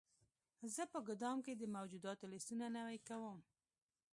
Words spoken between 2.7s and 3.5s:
نوي کوم.